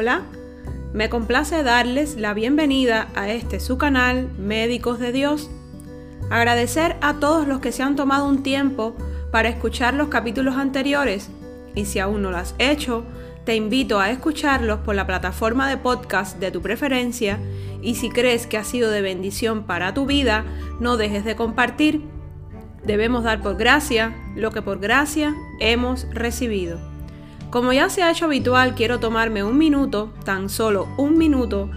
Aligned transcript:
Hola, 0.00 0.22
me 0.94 1.10
complace 1.10 1.62
darles 1.62 2.16
la 2.16 2.32
bienvenida 2.32 3.08
a 3.14 3.28
este 3.28 3.60
su 3.60 3.76
canal 3.76 4.30
Médicos 4.38 4.98
de 4.98 5.12
Dios. 5.12 5.50
Agradecer 6.30 6.96
a 7.02 7.20
todos 7.20 7.46
los 7.46 7.60
que 7.60 7.70
se 7.70 7.82
han 7.82 7.96
tomado 7.96 8.26
un 8.26 8.42
tiempo 8.42 8.96
para 9.30 9.50
escuchar 9.50 9.92
los 9.92 10.08
capítulos 10.08 10.56
anteriores 10.56 11.28
y 11.74 11.84
si 11.84 11.98
aún 11.98 12.22
no 12.22 12.30
lo 12.30 12.38
has 12.38 12.54
hecho, 12.58 13.04
te 13.44 13.56
invito 13.56 14.00
a 14.00 14.10
escucharlos 14.10 14.80
por 14.80 14.94
la 14.94 15.06
plataforma 15.06 15.68
de 15.68 15.76
podcast 15.76 16.38
de 16.38 16.50
tu 16.50 16.62
preferencia 16.62 17.38
y 17.82 17.96
si 17.96 18.08
crees 18.08 18.46
que 18.46 18.56
ha 18.56 18.64
sido 18.64 18.90
de 18.90 19.02
bendición 19.02 19.64
para 19.64 19.92
tu 19.92 20.06
vida, 20.06 20.46
no 20.80 20.96
dejes 20.96 21.26
de 21.26 21.36
compartir. 21.36 22.00
Debemos 22.86 23.24
dar 23.24 23.42
por 23.42 23.58
gracia 23.58 24.16
lo 24.34 24.50
que 24.50 24.62
por 24.62 24.80
gracia 24.80 25.34
hemos 25.60 26.06
recibido. 26.14 26.89
Como 27.50 27.72
ya 27.72 27.88
se 27.88 28.04
ha 28.04 28.10
hecho 28.12 28.26
habitual, 28.26 28.76
quiero 28.76 29.00
tomarme 29.00 29.42
un 29.42 29.58
minuto, 29.58 30.12
tan 30.24 30.48
solo 30.48 30.86
un 30.96 31.18
minuto, 31.18 31.68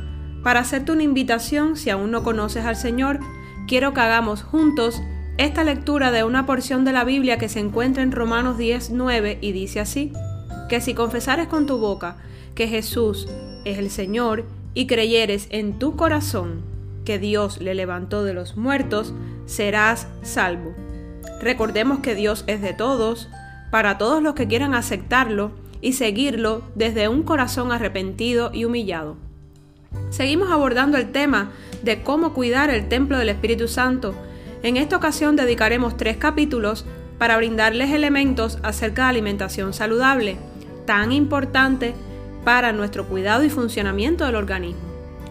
para 0.44 0.60
hacerte 0.60 0.92
una 0.92 1.02
invitación 1.02 1.78
si 1.78 1.90
aún 1.90 2.12
no 2.12 2.22
conoces 2.22 2.66
al 2.66 2.76
Señor. 2.76 3.20
Quiero 3.68 3.92
que 3.94 4.02
hagamos 4.02 4.44
juntos 4.44 5.02
esta 5.40 5.64
lectura 5.64 6.12
de 6.12 6.24
una 6.24 6.46
porción 6.46 6.86
de 6.86 6.94
la 6.94 7.04
Biblia 7.04 7.40
que 7.40 7.50
se 7.50 7.60
encuentra 7.60 8.04
en 8.04 8.12
Romanos 8.12 8.60
10, 8.60 8.92
9 8.92 9.40
y 9.42 9.52
dice 9.52 9.80
así, 9.80 10.14
que 10.70 10.80
si 10.80 10.94
confesares 10.94 11.48
con 11.48 11.66
tu 11.66 11.80
boca 11.80 12.18
que 12.54 12.68
Jesús 12.68 13.28
es 13.66 13.80
el 13.80 13.90
Señor 13.90 14.46
y 14.76 14.86
creyeres 14.86 15.48
en 15.50 15.80
tu 15.80 15.96
corazón 15.96 16.62
que 17.04 17.18
Dios 17.18 17.60
le 17.60 17.74
levantó 17.74 18.24
de 18.24 18.36
los 18.36 18.58
muertos, 18.58 19.12
serás 19.48 20.08
salvo. 20.22 20.76
Recordemos 21.42 22.00
que 22.00 22.14
Dios 22.14 22.44
es 22.46 22.62
de 22.62 22.74
todos, 22.74 23.28
para 23.72 23.98
todos 23.98 24.22
los 24.22 24.36
que 24.36 24.48
quieran 24.48 24.76
aceptarlo 24.76 25.63
y 25.84 25.94
seguirlo 25.94 26.64
desde 26.76 27.10
un 27.10 27.24
corazón 27.24 27.74
arrepentido 27.74 28.52
y 28.54 28.64
humillado. 28.64 29.18
Seguimos 30.10 30.50
abordando 30.50 30.98
el 30.98 31.12
tema 31.12 31.52
de 31.84 32.02
cómo 32.02 32.34
cuidar 32.34 32.70
el 32.70 32.88
templo 32.88 33.18
del 33.18 33.28
Espíritu 33.28 33.68
Santo. 33.68 34.16
En 34.64 34.78
esta 34.78 34.96
ocasión 34.96 35.36
dedicaremos 35.36 35.98
tres 35.98 36.16
capítulos 36.16 36.86
para 37.18 37.36
brindarles 37.36 37.92
elementos 37.92 38.60
acerca 38.64 39.04
de 39.04 39.10
alimentación 39.10 39.74
saludable, 39.74 40.38
tan 40.86 41.12
importante 41.12 41.94
para 42.46 42.72
nuestro 42.72 43.06
cuidado 43.06 43.44
y 43.44 43.50
funcionamiento 43.50 44.26
del 44.26 44.36
organismo. 44.36 44.82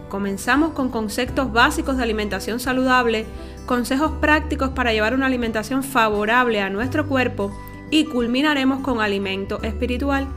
Comenzamos 0.07 0.73
con 0.73 0.89
conceptos 0.89 1.51
básicos 1.51 1.97
de 1.97 2.03
alimentación 2.03 2.59
saludable, 2.59 3.25
consejos 3.65 4.11
prácticos 4.21 4.69
para 4.69 4.93
llevar 4.93 5.15
una 5.15 5.25
alimentación 5.25 5.81
favorable 5.81 6.61
a 6.61 6.69
nuestro 6.69 7.07
cuerpo 7.07 7.51
y 7.89 8.05
culminaremos 8.05 8.81
con 8.81 9.01
alimento 9.01 9.59
espiritual 9.63 10.27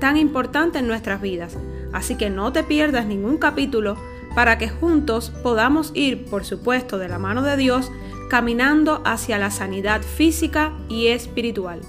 tan 0.00 0.16
importante 0.16 0.80
en 0.80 0.88
nuestras 0.88 1.20
vidas. 1.20 1.56
Así 1.92 2.16
que 2.16 2.30
no 2.30 2.52
te 2.52 2.64
pierdas 2.64 3.06
ningún 3.06 3.38
capítulo 3.38 3.96
para 4.34 4.58
que 4.58 4.68
juntos 4.68 5.30
podamos 5.42 5.92
ir, 5.94 6.24
por 6.24 6.44
supuesto, 6.44 6.98
de 6.98 7.08
la 7.08 7.18
mano 7.18 7.42
de 7.42 7.56
Dios, 7.56 7.92
caminando 8.28 9.02
hacia 9.04 9.38
la 9.38 9.50
sanidad 9.50 10.02
física 10.02 10.72
y 10.88 11.08
espiritual. 11.08 11.80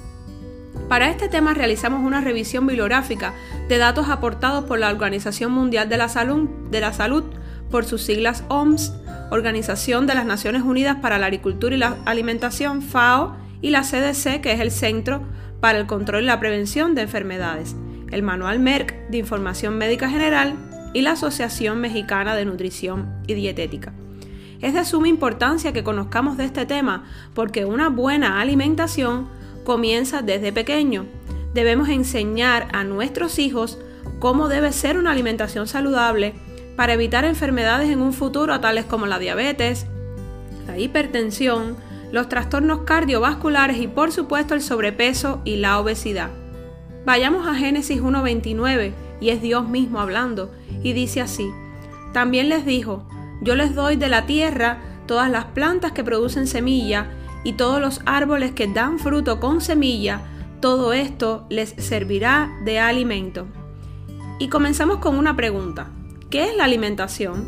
Para 0.89 1.09
este 1.09 1.29
tema 1.29 1.53
realizamos 1.53 2.05
una 2.05 2.21
revisión 2.21 2.67
bibliográfica 2.67 3.33
de 3.69 3.77
datos 3.77 4.09
aportados 4.09 4.65
por 4.65 4.79
la 4.79 4.89
Organización 4.89 5.51
Mundial 5.51 5.87
de 5.87 5.97
la 5.97 6.09
Salud, 6.09 6.49
de 6.69 6.81
la 6.81 6.93
Salud 6.93 7.23
por 7.69 7.85
sus 7.85 8.01
siglas 8.01 8.43
OMS, 8.49 8.93
Organización 9.29 10.07
de 10.07 10.15
las 10.15 10.25
Naciones 10.25 10.63
Unidas 10.63 10.97
para 11.01 11.17
la 11.17 11.27
Agricultura 11.27 11.75
y 11.75 11.79
la 11.79 11.97
Alimentación, 12.05 12.81
FAO, 12.81 13.37
y 13.61 13.69
la 13.69 13.83
CDC, 13.83 14.41
que 14.41 14.51
es 14.51 14.59
el 14.59 14.71
Centro 14.71 15.21
para 15.61 15.77
el 15.77 15.85
Control 15.85 16.23
y 16.23 16.25
la 16.25 16.39
Prevención 16.39 16.95
de 16.95 17.03
Enfermedades 17.03 17.75
el 18.11 18.23
Manual 18.23 18.59
Merck 18.59 19.09
de 19.09 19.17
Información 19.17 19.77
Médica 19.77 20.09
General 20.09 20.55
y 20.93 21.01
la 21.01 21.11
Asociación 21.11 21.79
Mexicana 21.79 22.35
de 22.35 22.45
Nutrición 22.45 23.09
y 23.27 23.33
Dietética. 23.33 23.93
Es 24.61 24.73
de 24.73 24.85
suma 24.85 25.07
importancia 25.07 25.73
que 25.73 25.83
conozcamos 25.83 26.37
de 26.37 26.45
este 26.45 26.65
tema 26.65 27.05
porque 27.33 27.65
una 27.65 27.89
buena 27.89 28.39
alimentación 28.39 29.27
comienza 29.63 30.21
desde 30.21 30.53
pequeño. 30.53 31.05
Debemos 31.53 31.89
enseñar 31.89 32.67
a 32.73 32.83
nuestros 32.83 33.39
hijos 33.39 33.79
cómo 34.19 34.47
debe 34.47 34.71
ser 34.71 34.97
una 34.97 35.11
alimentación 35.11 35.67
saludable 35.67 36.35
para 36.75 36.93
evitar 36.93 37.25
enfermedades 37.25 37.89
en 37.89 38.01
un 38.01 38.13
futuro 38.13 38.59
tales 38.59 38.85
como 38.85 39.07
la 39.07 39.19
diabetes, 39.19 39.87
la 40.67 40.77
hipertensión, 40.77 41.75
los 42.11 42.29
trastornos 42.29 42.81
cardiovasculares 42.81 43.77
y 43.77 43.87
por 43.87 44.11
supuesto 44.11 44.53
el 44.53 44.61
sobrepeso 44.61 45.41
y 45.43 45.57
la 45.57 45.79
obesidad. 45.79 46.29
Vayamos 47.05 47.47
a 47.47 47.55
Génesis 47.55 47.99
1.29 48.01 48.93
y 49.19 49.29
es 49.29 49.41
Dios 49.41 49.67
mismo 49.67 49.99
hablando 49.99 50.51
y 50.83 50.93
dice 50.93 51.21
así, 51.21 51.49
también 52.13 52.47
les 52.47 52.65
dijo, 52.65 53.03
yo 53.41 53.55
les 53.55 53.73
doy 53.73 53.95
de 53.95 54.07
la 54.07 54.27
tierra 54.27 54.79
todas 55.07 55.31
las 55.31 55.45
plantas 55.45 55.93
que 55.93 56.03
producen 56.03 56.45
semilla 56.45 57.07
y 57.43 57.53
todos 57.53 57.81
los 57.81 58.01
árboles 58.05 58.51
que 58.51 58.67
dan 58.67 58.99
fruto 58.99 59.39
con 59.39 59.61
semilla, 59.61 60.21
todo 60.59 60.93
esto 60.93 61.47
les 61.49 61.69
servirá 61.77 62.51
de 62.65 62.79
alimento. 62.79 63.47
Y 64.37 64.49
comenzamos 64.49 64.97
con 64.97 65.17
una 65.17 65.35
pregunta. 65.35 65.87
¿Qué 66.29 66.49
es 66.49 66.55
la 66.55 66.65
alimentación? 66.65 67.45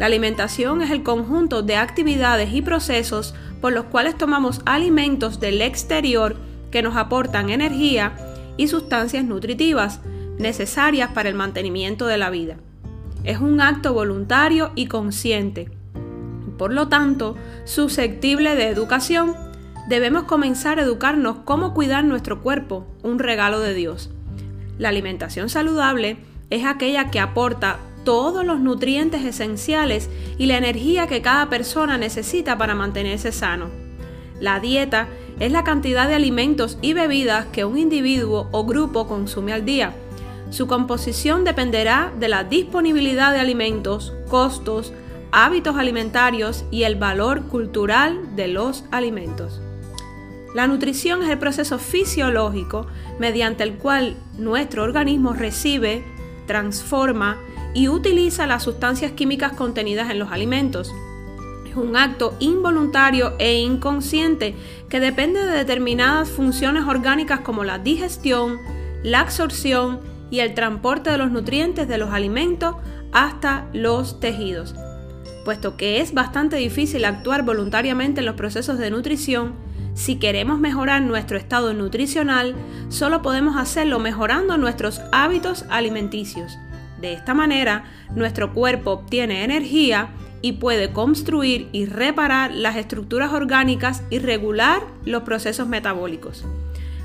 La 0.00 0.06
alimentación 0.06 0.82
es 0.82 0.90
el 0.90 1.04
conjunto 1.04 1.62
de 1.62 1.76
actividades 1.76 2.52
y 2.52 2.62
procesos 2.62 3.34
por 3.60 3.72
los 3.72 3.86
cuales 3.86 4.18
tomamos 4.18 4.60
alimentos 4.66 5.38
del 5.38 5.62
exterior 5.62 6.36
que 6.72 6.82
nos 6.82 6.96
aportan 6.96 7.50
energía 7.50 8.27
y 8.58 8.68
sustancias 8.68 9.24
nutritivas 9.24 10.00
necesarias 10.36 11.10
para 11.14 11.30
el 11.30 11.34
mantenimiento 11.34 12.06
de 12.06 12.18
la 12.18 12.28
vida. 12.28 12.58
Es 13.24 13.38
un 13.40 13.62
acto 13.62 13.94
voluntario 13.94 14.70
y 14.74 14.86
consciente. 14.86 15.70
Por 16.58 16.74
lo 16.74 16.88
tanto, 16.88 17.36
susceptible 17.64 18.54
de 18.54 18.68
educación, 18.68 19.34
debemos 19.88 20.24
comenzar 20.24 20.78
a 20.78 20.82
educarnos 20.82 21.38
cómo 21.44 21.72
cuidar 21.72 22.04
nuestro 22.04 22.42
cuerpo, 22.42 22.86
un 23.02 23.18
regalo 23.18 23.60
de 23.60 23.74
Dios. 23.74 24.10
La 24.76 24.90
alimentación 24.90 25.48
saludable 25.48 26.18
es 26.50 26.64
aquella 26.64 27.10
que 27.10 27.20
aporta 27.20 27.78
todos 28.04 28.44
los 28.44 28.60
nutrientes 28.60 29.24
esenciales 29.24 30.08
y 30.38 30.46
la 30.46 30.56
energía 30.56 31.06
que 31.06 31.20
cada 31.20 31.48
persona 31.48 31.98
necesita 31.98 32.56
para 32.56 32.74
mantenerse 32.74 33.32
sano. 33.32 33.66
La 34.40 34.60
dieta 34.60 35.08
es 35.40 35.52
la 35.52 35.64
cantidad 35.64 36.08
de 36.08 36.14
alimentos 36.14 36.78
y 36.82 36.92
bebidas 36.92 37.46
que 37.46 37.64
un 37.64 37.78
individuo 37.78 38.48
o 38.50 38.64
grupo 38.64 39.06
consume 39.06 39.52
al 39.52 39.64
día. 39.64 39.94
Su 40.50 40.66
composición 40.66 41.44
dependerá 41.44 42.12
de 42.18 42.28
la 42.28 42.44
disponibilidad 42.44 43.32
de 43.32 43.40
alimentos, 43.40 44.14
costos, 44.28 44.92
hábitos 45.30 45.76
alimentarios 45.76 46.64
y 46.70 46.84
el 46.84 46.96
valor 46.96 47.44
cultural 47.44 48.34
de 48.34 48.48
los 48.48 48.84
alimentos. 48.90 49.60
La 50.54 50.66
nutrición 50.66 51.22
es 51.22 51.28
el 51.28 51.38
proceso 51.38 51.78
fisiológico 51.78 52.86
mediante 53.18 53.62
el 53.62 53.74
cual 53.74 54.16
nuestro 54.38 54.82
organismo 54.82 55.34
recibe, 55.34 56.02
transforma 56.46 57.36
y 57.74 57.88
utiliza 57.88 58.46
las 58.46 58.62
sustancias 58.62 59.12
químicas 59.12 59.52
contenidas 59.52 60.10
en 60.10 60.18
los 60.18 60.32
alimentos 60.32 60.92
un 61.78 61.96
acto 61.96 62.36
involuntario 62.40 63.34
e 63.38 63.60
inconsciente 63.60 64.54
que 64.88 65.00
depende 65.00 65.40
de 65.40 65.56
determinadas 65.56 66.28
funciones 66.28 66.84
orgánicas 66.84 67.40
como 67.40 67.64
la 67.64 67.78
digestión, 67.78 68.58
la 69.02 69.20
absorción 69.20 70.00
y 70.30 70.40
el 70.40 70.54
transporte 70.54 71.10
de 71.10 71.18
los 71.18 71.30
nutrientes 71.30 71.88
de 71.88 71.98
los 71.98 72.10
alimentos 72.10 72.76
hasta 73.12 73.66
los 73.72 74.20
tejidos. 74.20 74.74
Puesto 75.44 75.76
que 75.76 76.00
es 76.00 76.12
bastante 76.12 76.56
difícil 76.56 77.04
actuar 77.04 77.42
voluntariamente 77.42 78.20
en 78.20 78.26
los 78.26 78.34
procesos 78.34 78.78
de 78.78 78.90
nutrición, 78.90 79.54
si 79.94 80.16
queremos 80.16 80.60
mejorar 80.60 81.02
nuestro 81.02 81.38
estado 81.38 81.74
nutricional, 81.74 82.54
solo 82.88 83.20
podemos 83.20 83.56
hacerlo 83.56 83.98
mejorando 83.98 84.56
nuestros 84.56 85.00
hábitos 85.10 85.64
alimenticios. 85.70 86.56
De 87.00 87.12
esta 87.12 87.34
manera, 87.34 87.84
nuestro 88.14 88.52
cuerpo 88.54 88.92
obtiene 88.92 89.42
energía 89.42 90.10
y 90.40 90.52
puede 90.52 90.92
construir 90.92 91.68
y 91.72 91.86
reparar 91.86 92.52
las 92.54 92.76
estructuras 92.76 93.32
orgánicas 93.32 94.02
y 94.10 94.18
regular 94.18 94.82
los 95.04 95.22
procesos 95.22 95.68
metabólicos. 95.68 96.44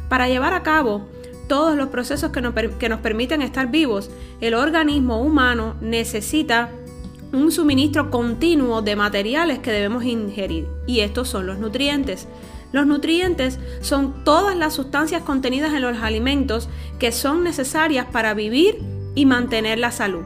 Para 0.10 0.28
llevar 0.28 0.54
a 0.54 0.64
cabo 0.64 1.08
todos 1.48 1.76
los 1.76 1.90
procesos 1.90 2.32
que 2.32 2.42
nos, 2.42 2.54
que 2.80 2.90
nos 2.90 3.00
permiten 3.00 3.42
estar 3.42 3.70
vivos, 3.70 4.10
el 4.42 4.54
organismo 4.54 5.22
humano 5.22 5.76
necesita 5.82 6.70
un 7.32 7.52
suministro 7.52 8.12
continuo 8.12 8.82
de 8.82 8.96
materiales 8.96 9.60
que 9.60 9.72
debemos 9.72 10.04
ingerir 10.04 10.68
y 10.86 11.00
estos 11.00 11.30
son 11.30 11.48
los 11.48 11.58
nutrientes. 11.58 12.28
Los 12.72 12.86
nutrientes 12.86 13.60
son 13.82 14.24
todas 14.24 14.56
las 14.56 14.74
sustancias 14.74 15.24
contenidas 15.24 15.74
en 15.74 15.82
los 15.82 15.98
alimentos 15.98 16.70
que 17.00 17.12
son 17.12 17.44
necesarias 17.44 18.08
para 18.12 18.34
vivir 18.34 18.80
y 19.16 19.26
mantener 19.26 19.80
la 19.80 19.92
salud. 19.92 20.24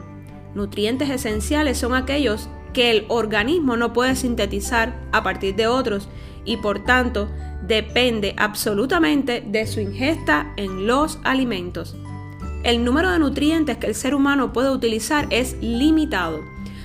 Nutrientes 0.54 1.10
esenciales 1.10 1.78
son 1.78 1.94
aquellos 1.94 2.48
que 2.78 2.92
el 2.92 3.06
organismo 3.08 3.76
no 3.76 3.92
puede 3.92 4.14
sintetizar 4.14 4.94
a 5.10 5.24
partir 5.24 5.56
de 5.56 5.66
otros 5.66 6.08
y 6.44 6.58
por 6.58 6.84
tanto 6.84 7.28
depende 7.66 8.36
absolutamente 8.36 9.40
de 9.44 9.66
su 9.66 9.80
ingesta 9.80 10.52
en 10.56 10.86
los 10.86 11.18
alimentos. 11.24 11.96
el 12.62 12.84
número 12.84 13.10
de 13.10 13.18
nutrientes 13.18 13.78
que 13.78 13.88
el 13.88 13.96
ser 13.96 14.14
humano 14.14 14.52
puede 14.52 14.70
utilizar 14.70 15.26
es 15.30 15.56
limitado. 15.60 16.40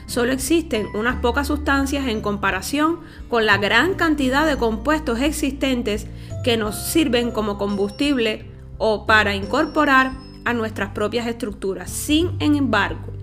Solo 0.07 0.31
existen 0.31 0.87
unas 0.95 1.17
pocas 1.17 1.45
sustancias 1.45 2.07
en 2.07 2.21
comparación 2.21 3.01
con 3.29 3.45
la 3.45 3.59
gran 3.59 3.93
cantidad 3.93 4.47
de 4.47 4.57
compuestos 4.57 5.19
existentes 5.21 6.07
que 6.43 6.57
nos 6.57 6.75
sirven 6.75 7.29
como 7.29 7.59
combustible 7.59 8.47
o 8.79 9.05
para 9.05 9.35
incorporar 9.35 10.13
a 10.43 10.53
nuestras 10.53 10.89
propias 10.89 11.27
estructuras. 11.27 11.91
Sin 11.91 12.31
embargo, 12.39 13.13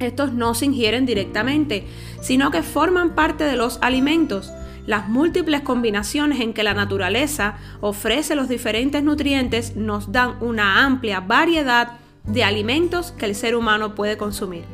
estos 0.00 0.32
no 0.32 0.54
se 0.54 0.64
ingieren 0.64 1.06
directamente, 1.06 1.84
sino 2.20 2.50
que 2.50 2.62
forman 2.62 3.14
parte 3.14 3.44
de 3.44 3.56
los 3.56 3.78
alimentos. 3.82 4.50
Las 4.86 5.08
múltiples 5.08 5.60
combinaciones 5.60 6.40
en 6.40 6.54
que 6.54 6.62
la 6.62 6.74
naturaleza 6.74 7.58
ofrece 7.80 8.34
los 8.34 8.48
diferentes 8.48 9.02
nutrientes 9.02 9.76
nos 9.76 10.10
dan 10.10 10.34
una 10.40 10.84
amplia 10.84 11.20
variedad 11.20 11.98
de 12.24 12.44
alimentos 12.44 13.12
que 13.12 13.26
el 13.26 13.34
ser 13.34 13.54
humano 13.54 13.94
puede 13.94 14.16
consumir. 14.16 14.64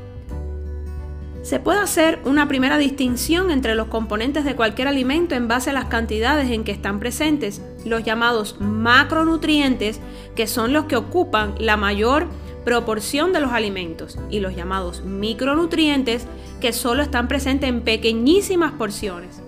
Se 1.42 1.60
puede 1.60 1.78
hacer 1.78 2.18
una 2.24 2.48
primera 2.48 2.76
distinción 2.76 3.52
entre 3.52 3.76
los 3.76 3.86
componentes 3.86 4.44
de 4.44 4.56
cualquier 4.56 4.88
alimento 4.88 5.36
en 5.36 5.46
base 5.46 5.70
a 5.70 5.72
las 5.72 5.84
cantidades 5.84 6.50
en 6.50 6.64
que 6.64 6.72
están 6.72 6.98
presentes, 6.98 7.62
los 7.84 8.02
llamados 8.02 8.56
macronutrientes, 8.60 10.00
que 10.34 10.48
son 10.48 10.72
los 10.72 10.86
que 10.86 10.96
ocupan 10.96 11.54
la 11.58 11.76
mayor 11.76 12.26
proporción 12.66 13.32
de 13.32 13.38
los 13.38 13.52
alimentos, 13.52 14.18
y 14.28 14.40
los 14.40 14.56
llamados 14.56 15.04
micronutrientes, 15.04 16.26
que 16.60 16.72
solo 16.72 17.04
están 17.04 17.28
presentes 17.28 17.68
en 17.68 17.82
pequeñísimas 17.82 18.72
porciones. 18.72 19.40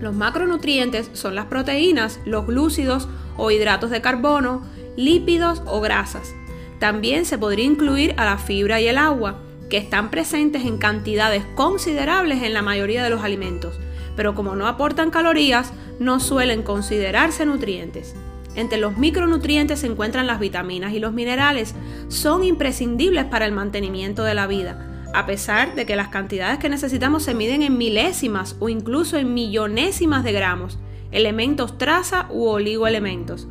Los 0.00 0.16
macronutrientes 0.16 1.10
son 1.12 1.36
las 1.36 1.46
proteínas, 1.46 2.18
los 2.24 2.48
glúcidos 2.48 3.06
o 3.36 3.52
hidratos 3.52 3.90
de 3.90 4.00
carbono, 4.00 4.64
lípidos 4.96 5.62
o 5.64 5.80
grasas. 5.80 6.34
También 6.80 7.24
se 7.24 7.38
podría 7.38 7.66
incluir 7.66 8.14
a 8.16 8.24
la 8.24 8.36
fibra 8.36 8.80
y 8.80 8.88
el 8.88 8.98
agua 8.98 9.38
que 9.68 9.76
están 9.76 10.10
presentes 10.10 10.64
en 10.64 10.76
cantidades 10.76 11.44
considerables 11.54 12.42
en 12.42 12.52
la 12.52 12.62
mayoría 12.62 13.04
de 13.04 13.10
los 13.10 13.22
alimentos, 13.22 13.78
pero 14.16 14.34
como 14.34 14.56
no 14.56 14.66
aportan 14.66 15.10
calorías, 15.10 15.72
no 16.00 16.18
suelen 16.18 16.64
considerarse 16.64 17.46
nutrientes. 17.46 18.16
Entre 18.54 18.78
los 18.78 18.96
micronutrientes 18.96 19.80
se 19.80 19.86
encuentran 19.86 20.26
las 20.26 20.40
vitaminas 20.40 20.92
y 20.92 20.98
los 20.98 21.12
minerales. 21.12 21.74
Son 22.08 22.44
imprescindibles 22.44 23.24
para 23.26 23.46
el 23.46 23.52
mantenimiento 23.52 24.24
de 24.24 24.34
la 24.34 24.46
vida, 24.46 25.06
a 25.14 25.26
pesar 25.26 25.74
de 25.74 25.86
que 25.86 25.96
las 25.96 26.08
cantidades 26.08 26.58
que 26.58 26.68
necesitamos 26.68 27.22
se 27.22 27.34
miden 27.34 27.62
en 27.62 27.78
milésimas 27.78 28.56
o 28.58 28.68
incluso 28.68 29.16
en 29.16 29.34
millonésimas 29.34 30.24
de 30.24 30.32
gramos, 30.32 30.78
elementos 31.12 31.78
traza 31.78 32.26
u 32.30 32.46
oligoelementos. 32.46 33.48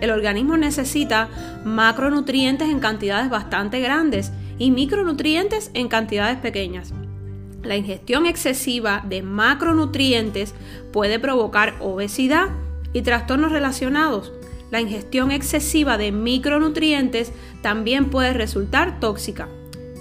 El 0.00 0.10
organismo 0.10 0.56
necesita 0.56 1.28
macronutrientes 1.64 2.68
en 2.68 2.80
cantidades 2.80 3.30
bastante 3.30 3.80
grandes 3.80 4.32
y 4.58 4.70
micronutrientes 4.70 5.70
en 5.74 5.88
cantidades 5.88 6.38
pequeñas. 6.38 6.92
La 7.62 7.76
ingestión 7.76 8.26
excesiva 8.26 9.02
de 9.08 9.22
macronutrientes 9.22 10.54
puede 10.92 11.18
provocar 11.18 11.74
obesidad 11.80 12.48
y 12.94 13.02
trastornos 13.02 13.52
relacionados. 13.52 14.32
La 14.70 14.80
ingestión 14.80 15.30
excesiva 15.30 15.98
de 15.98 16.10
micronutrientes 16.10 17.32
también 17.60 18.06
puede 18.06 18.32
resultar 18.32 18.98
tóxica. 18.98 19.48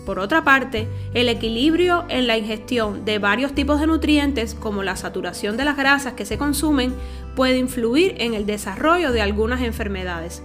Por 0.05 0.19
otra 0.19 0.43
parte, 0.43 0.87
el 1.13 1.29
equilibrio 1.29 2.05
en 2.09 2.27
la 2.27 2.37
ingestión 2.37 3.05
de 3.05 3.19
varios 3.19 3.53
tipos 3.53 3.79
de 3.79 3.87
nutrientes, 3.87 4.53
como 4.53 4.83
la 4.83 4.95
saturación 4.95 5.55
de 5.55 5.65
las 5.65 5.77
grasas 5.77 6.13
que 6.13 6.25
se 6.25 6.37
consumen, 6.37 6.93
puede 7.35 7.57
influir 7.57 8.15
en 8.17 8.33
el 8.33 8.45
desarrollo 8.45 9.11
de 9.11 9.21
algunas 9.21 9.61
enfermedades. 9.61 10.43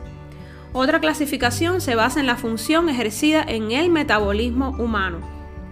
Otra 0.72 1.00
clasificación 1.00 1.80
se 1.80 1.94
basa 1.94 2.20
en 2.20 2.26
la 2.26 2.36
función 2.36 2.88
ejercida 2.88 3.42
en 3.42 3.72
el 3.72 3.90
metabolismo 3.90 4.76
humano. 4.78 5.18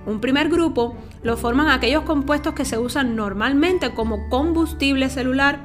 Un 0.06 0.20
primer 0.20 0.48
grupo 0.48 0.96
lo 1.22 1.36
forman 1.36 1.68
aquellos 1.68 2.04
compuestos 2.04 2.54
que 2.54 2.64
se 2.64 2.78
usan 2.78 3.14
normalmente 3.14 3.92
como 3.92 4.28
combustible 4.28 5.10
celular. 5.10 5.60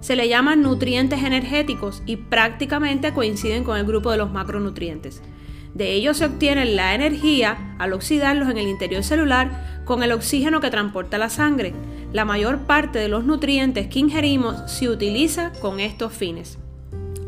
Se 0.00 0.16
le 0.16 0.28
llaman 0.28 0.62
nutrientes 0.62 1.22
energéticos 1.22 2.02
y 2.06 2.16
prácticamente 2.16 3.12
coinciden 3.12 3.64
con 3.64 3.76
el 3.76 3.86
grupo 3.86 4.10
de 4.10 4.18
los 4.18 4.32
macronutrientes. 4.32 5.22
De 5.74 5.92
ellos 5.92 6.16
se 6.16 6.26
obtiene 6.26 6.64
la 6.64 6.94
energía 6.94 7.76
al 7.78 7.92
oxidarlos 7.92 8.48
en 8.48 8.58
el 8.58 8.66
interior 8.66 9.04
celular 9.04 9.82
con 9.84 10.02
el 10.02 10.12
oxígeno 10.12 10.60
que 10.60 10.70
transporta 10.70 11.18
la 11.18 11.28
sangre. 11.28 11.74
La 12.12 12.24
mayor 12.24 12.60
parte 12.60 12.98
de 12.98 13.08
los 13.08 13.24
nutrientes 13.24 13.86
que 13.86 14.00
ingerimos 14.00 14.70
se 14.70 14.88
utiliza 14.88 15.52
con 15.60 15.78
estos 15.78 16.12
fines. 16.12 16.58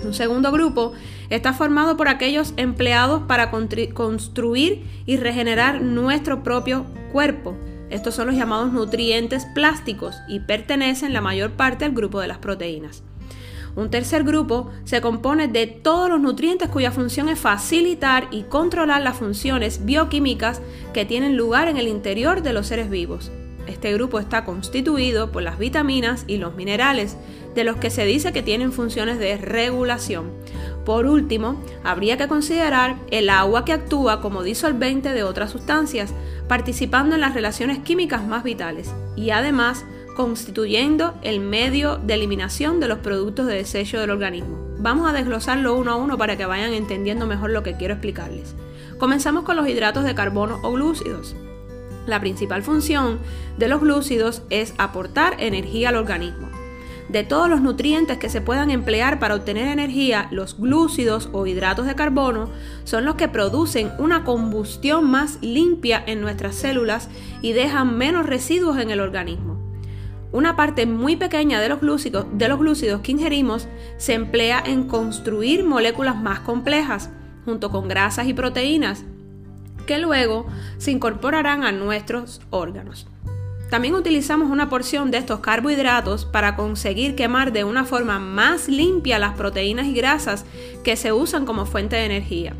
Un 0.05 0.15
segundo 0.15 0.51
grupo 0.51 0.93
está 1.31 1.53
formado 1.53 1.97
por 1.97 2.09
aquellos 2.09 2.55
empleados 2.57 3.23
para 3.29 3.51
construir 3.51 4.85
y 5.07 5.17
regenerar 5.17 5.81
nuestro 5.81 6.43
propio 6.43 6.87
cuerpo. 7.13 7.57
Estos 7.93 8.15
son 8.15 8.29
los 8.29 8.37
llamados 8.37 8.73
nutrientes 8.73 9.45
plásticos 9.45 10.17
y 10.27 10.41
pertenecen 10.41 11.13
la 11.13 11.21
mayor 11.21 11.51
parte 11.51 11.85
al 11.85 11.93
grupo 11.93 12.21
de 12.21 12.27
las 12.27 12.39
proteínas. 12.39 13.03
Un 13.77 13.91
tercer 13.91 14.25
grupo 14.25 14.71
se 14.85 15.03
compone 15.03 15.47
de 15.47 15.67
todos 15.67 16.09
los 16.09 16.19
nutrientes 16.19 16.71
cuya 16.71 16.91
función 16.91 17.29
es 17.29 17.39
facilitar 17.39 18.29
y 18.31 18.45
controlar 18.45 19.03
las 19.03 19.19
funciones 19.19 19.85
bioquímicas 19.85 20.63
que 20.95 21.05
tienen 21.05 21.37
lugar 21.37 21.69
en 21.69 21.77
el 21.77 21.87
interior 21.87 22.41
de 22.41 22.55
los 22.55 22.69
seres 22.69 22.89
vivos. 22.89 23.31
Este 23.67 23.93
grupo 23.93 24.19
está 24.19 24.47
constituido 24.47 25.31
por 25.31 25.43
las 25.43 25.59
vitaminas 25.59 26.25
y 26.27 26.39
los 26.39 26.55
minerales, 26.55 27.19
de 27.55 27.65
los 27.65 27.77
que 27.77 27.91
se 27.91 28.07
dice 28.07 28.33
que 28.33 28.43
tienen 28.43 28.73
funciones 28.73 29.19
de 29.19 29.37
regulación. 29.37 30.31
Por 30.85 31.07
último, 31.07 31.61
habría 31.85 32.17
que 32.17 32.29
considerar 32.29 32.97
el 33.11 33.31
agua 33.31 33.65
que 33.65 33.73
actúa 33.73 34.21
como 34.21 34.43
disolvente 34.43 35.13
de 35.13 35.23
otras 35.23 35.51
sustancias, 35.51 36.13
participando 36.49 37.15
en 37.15 37.21
las 37.21 37.35
relaciones 37.35 37.79
químicas 37.79 38.27
más 38.27 38.43
vitales 38.43 38.93
y 39.15 39.31
además 39.31 39.85
constituyendo 40.17 41.15
el 41.23 41.41
medio 41.41 41.97
de 41.97 42.15
eliminación 42.15 42.81
de 42.81 42.89
los 42.89 42.99
productos 42.99 43.47
de 43.47 43.55
desecho 43.55 44.01
del 44.01 44.11
organismo. 44.11 44.59
Vamos 44.79 45.09
a 45.09 45.13
desglosarlo 45.13 45.77
uno 45.77 45.93
a 45.93 45.97
uno 45.97 46.19
para 46.19 46.37
que 46.37 46.47
vayan 46.47 46.75
entendiendo 46.75 47.27
mejor 47.27 47.51
lo 47.51 47.63
que 47.63 47.77
quiero 47.77 47.95
explicarles. 47.95 48.55
Comenzamos 48.99 49.45
con 49.45 49.57
los 49.57 49.69
hidratos 49.69 50.05
de 50.05 50.15
carbono 50.15 50.59
o 50.63 50.73
glúcidos. 50.73 51.37
La 52.07 52.21
principal 52.21 52.63
función 52.63 53.21
de 53.57 53.69
los 53.69 53.81
glúcidos 53.81 54.43
es 54.51 54.75
aportar 54.79 55.37
energía 55.39 55.91
al 55.91 55.97
organismo. 55.97 56.52
De 57.13 57.25
todos 57.25 57.51
los 57.51 57.61
nutrientes 57.61 58.17
que 58.17 58.31
se 58.31 58.41
puedan 58.41 58.71
emplear 58.71 59.19
para 59.19 59.35
obtener 59.35 59.69
energía, 59.69 60.29
los 60.31 60.59
glúcidos 60.59 61.29
o 61.33 61.47
hidratos 61.47 61.85
de 61.85 61.95
carbono 61.95 62.49
son 62.85 63.05
los 63.05 63.17
que 63.17 63.29
producen 63.29 63.93
una 63.99 64.25
combustión 64.25 65.11
más 65.11 65.37
limpia 65.43 66.03
en 66.07 66.23
nuestras 66.23 66.55
células 66.55 67.11
y 67.43 67.53
dejan 67.53 67.99
menos 67.99 68.25
residuos 68.25 68.79
en 68.79 68.91
el 68.91 68.99
organismo. 68.99 69.61
Una 70.33 70.57
parte 70.57 70.87
muy 70.87 71.17
pequeña 71.17 71.61
de 71.61 71.69
los, 71.69 71.81
glúcidos, 71.81 72.25
de 72.33 72.49
los 72.49 72.59
glúcidos 72.59 73.03
que 73.03 73.13
ingerimos 73.13 73.69
se 73.99 74.15
emplea 74.15 74.63
en 74.65 74.85
construir 74.85 75.65
moléculas 75.65 76.17
más 76.17 76.41
complejas, 76.41 77.11
junto 77.45 77.71
con 77.71 77.89
grasas 77.89 78.27
y 78.27 78.33
proteínas, 78.33 79.05
que 79.87 79.99
luego 79.99 80.47
se 80.79 80.93
incorporarán 80.93 81.63
a 81.63 81.73
nuestros 81.73 82.41
órganos. 82.49 83.07
También 83.73 83.95
utilizamos 83.95 84.51
una 84.51 84.69
porción 84.69 85.11
de 85.11 85.17
estos 85.17 85.41
carbohidratos 85.41 86.27
para 86.27 86.57
conseguir 86.57 87.15
quemar 87.15 87.53
de 87.55 87.65
una 87.65 87.87
forma 87.87 88.19
más 88.19 88.69
limpia 88.69 89.19
las 89.19 89.35
proteínas 89.35 89.87
y 89.87 89.95
grasas 89.95 90.45
que 90.85 90.95
se 90.95 91.15
usan 91.15 91.47
como 91.47 91.65
fuente 91.65 91.97
de 91.97 92.05
energía. 92.05 92.55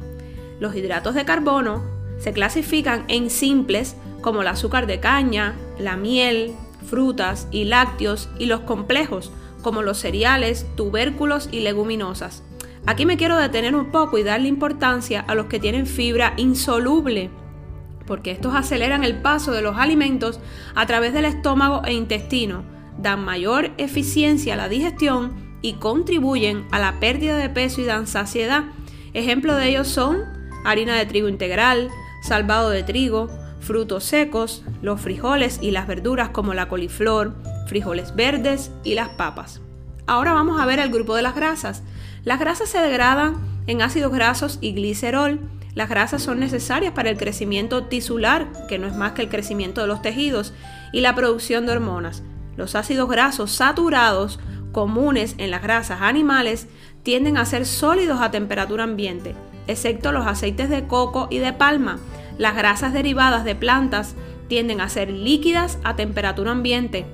Los 0.59 0.75
hidratos 0.75 1.15
de 1.15 1.27
carbono 1.27 1.83
se 2.19 2.33
clasifican 2.33 3.05
en 3.09 3.29
simples 3.29 3.95
como 4.23 4.41
el 4.41 4.49
azúcar 4.49 4.87
de 4.87 5.01
caña, 5.01 5.55
la 5.79 5.99
miel, 5.99 6.55
frutas 6.87 7.47
y 7.51 7.65
lácteos 7.65 8.31
y 8.39 8.47
los 8.47 8.61
complejos 8.61 9.33
como 9.61 9.83
los 9.83 9.99
cereales, 9.99 10.65
tubérculos 10.77 11.51
y 11.53 11.61
leguminosas. 11.61 12.43
Aquí 12.87 13.05
me 13.05 13.19
quiero 13.19 13.37
detener 13.37 13.77
un 13.77 13.93
poco 13.93 14.17
y 14.17 14.23
darle 14.23 14.49
importancia 14.49 15.21
a 15.21 15.35
los 15.35 15.45
que 15.45 15.61
tienen 15.61 15.87
fibra 15.87 16.33
insoluble, 16.39 17.29
porque 18.07 18.31
estos 18.31 18.55
aceleran 18.55 19.05
el 19.05 19.17
paso 19.17 19.53
de 19.53 19.63
los 19.63 19.77
alimentos 19.77 20.41
a 20.75 20.87
través 20.87 21.13
del 21.13 21.25
estómago 21.25 21.83
e 21.85 21.93
intestino, 21.93 22.65
dan 22.99 23.25
mayor 23.25 23.71
eficiencia 23.79 24.55
a 24.55 24.57
la 24.57 24.69
digestión 24.69 25.33
y 25.63 25.75
contribuyen 25.75 26.67
a 26.71 26.79
la 26.79 27.01
pérdida 27.01 27.37
de 27.37 27.49
peso 27.49 27.81
y 27.81 27.85
dan 27.85 28.07
saciedad. 28.07 28.65
Ejemplos 29.15 29.57
de 29.57 29.69
ellos 29.69 29.89
son 29.89 30.19
harina 30.65 30.97
de 30.97 31.07
trigo 31.07 31.29
integral, 31.29 31.89
salvado 32.23 32.71
de 32.71 32.83
trigo, 32.83 33.29
frutos 33.61 34.05
secos, 34.05 34.65
los 34.83 35.01
frijoles 35.01 35.59
y 35.63 35.71
las 35.71 35.87
verduras 35.87 36.31
como 36.31 36.55
la 36.55 36.69
coliflor, 36.69 37.35
frijoles 37.67 38.15
verdes 38.15 38.71
y 38.85 38.95
las 38.95 39.11
papas. 39.11 39.61
Ahora 40.07 40.33
vamos 40.33 40.61
a 40.61 40.67
ver 40.67 40.81
el 40.81 40.91
grupo 40.91 41.15
de 41.15 41.23
las 41.23 41.35
grasas. 41.35 41.83
Las 42.25 42.41
grasas 42.41 42.69
se 42.69 42.79
degradan 42.79 43.37
en 43.67 43.83
ácidos 43.83 44.13
grasos 44.13 44.59
y 44.61 44.73
glicerol. 44.73 45.41
Las 45.75 45.89
grasas 45.89 46.23
son 46.23 46.39
necesarias 46.41 46.93
para 46.93 47.09
el 47.09 47.17
crecimiento 47.17 47.85
tisular, 47.85 48.53
que 48.69 48.79
no 48.79 48.87
es 48.87 48.95
más 48.95 49.13
que 49.13 49.23
el 49.23 49.29
crecimiento 49.29 49.81
de 49.81 49.87
los 49.87 50.03
tejidos, 50.03 50.53
y 50.93 51.01
la 51.01 51.15
producción 51.15 51.65
de 51.65 51.73
hormonas. 51.73 52.23
Los 52.57 52.75
ácidos 52.75 53.09
grasos 53.09 53.53
saturados, 53.53 54.39
comunes 54.73 55.35
en 55.39 55.51
las 55.51 55.63
grasas 55.63 56.03
animales, 56.03 56.69
tienden 57.03 57.39
a 57.39 57.47
ser 57.47 57.67
sólidos 57.67 58.21
a 58.21 58.31
temperatura 58.31 58.85
ambiente. 58.85 59.35
excepto 59.69 60.11
los 60.11 60.27
aceites 60.27 60.69
de 60.69 60.89
coco 60.89 61.29
y 61.31 61.39
de 61.39 61.53
palma. 61.53 62.01
Las 62.37 62.57
grasas 62.57 62.93
derivadas 62.93 63.45
de 63.45 63.55
plantas 63.55 64.17
tienden 64.49 64.81
a 64.81 64.89
ser 64.89 65.09
líquidas 65.09 65.79
a 65.85 65.95
temperatura 65.95 66.51
ambiente 66.51 67.07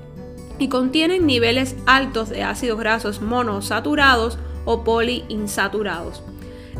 y 0.57 0.67
contienen 0.67 1.27
niveles 1.27 1.75
altos 1.85 2.29
de 2.29 2.43
ácidos 2.43 2.79
grasos 2.79 3.21
monosaturados 3.21 4.39
o 4.65 4.83
poliinsaturados. 4.83 6.23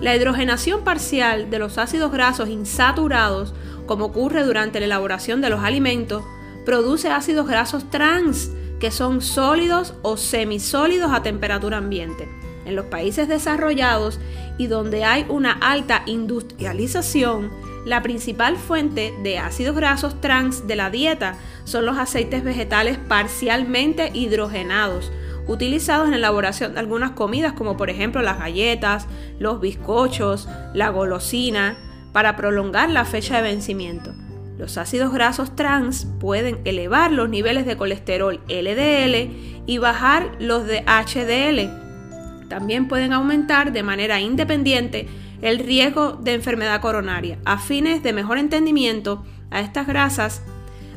La 0.02 0.16
hidrogenación 0.16 0.86
parcial 0.86 1.50
de 1.50 1.60
los 1.60 1.78
ácidos 1.78 2.12
grasos 2.12 2.48
insaturados, 2.48 3.54
como 3.86 4.06
ocurre 4.06 4.44
durante 4.44 4.80
la 4.80 4.86
elaboración 4.86 5.42
de 5.42 5.50
los 5.50 5.62
alimentos, 5.62 6.24
produce 6.66 7.10
ácidos 7.10 7.48
grasos 7.48 7.90
trans, 7.90 8.52
que 8.80 8.92
son 8.92 9.22
sólidos 9.22 9.94
o 10.02 10.16
semisólidos 10.16 11.12
a 11.12 11.22
temperatura 11.22 11.78
ambiente. 11.78 12.30
En 12.66 12.78
los 12.78 12.86
países 12.86 13.28
desarrollados 13.28 14.20
y 14.58 14.68
donde 14.68 15.04
hay 15.04 15.26
una 15.28 15.52
alta 15.52 16.04
industrialización, 16.06 17.52
la 17.86 18.02
principal 18.02 18.56
fuente 18.56 19.14
de 19.22 19.38
ácidos 19.38 19.76
grasos 19.76 20.22
trans 20.22 20.66
de 20.66 20.78
la 20.78 20.90
dieta 20.90 21.36
son 21.66 21.86
los 21.86 21.98
aceites 21.98 22.44
vegetales 22.44 22.98
parcialmente 22.98 24.12
hidrogenados, 24.14 25.12
utilizados 25.50 26.06
en 26.06 26.12
la 26.12 26.18
elaboración 26.18 26.74
de 26.74 26.80
algunas 26.80 27.12
comidas 27.12 27.54
como 27.54 27.76
por 27.76 27.90
ejemplo 27.90 28.22
las 28.22 28.38
galletas, 28.38 29.08
los 29.40 29.60
bizcochos, 29.60 30.48
la 30.74 30.90
golosina, 30.90 31.76
para 32.14 32.36
prolongar 32.36 32.90
la 32.90 33.04
fecha 33.04 33.38
de 33.38 33.42
vencimiento. 33.44 34.14
Los 34.58 34.78
ácidos 34.78 35.12
grasos 35.12 35.56
trans 35.56 36.06
pueden 36.20 36.60
elevar 36.66 37.12
los 37.12 37.30
niveles 37.30 37.66
de 37.66 37.78
colesterol 37.78 38.42
LDL 38.48 39.64
y 39.66 39.78
bajar 39.80 40.32
los 40.40 40.66
de 40.68 40.84
HDL. 40.86 42.48
También 42.48 42.88
pueden 42.88 43.14
aumentar 43.14 43.72
de 43.72 43.84
manera 43.84 44.20
independiente 44.20 45.08
el 45.42 45.60
riesgo 45.60 46.14
de 46.14 46.34
enfermedad 46.34 46.82
coronaria. 46.82 47.40
A 47.46 47.58
fines 47.58 48.04
de 48.04 48.14
mejor 48.14 48.38
entendimiento 48.38 49.24
a 49.50 49.62
estas 49.62 49.88
grasas, 49.88 50.44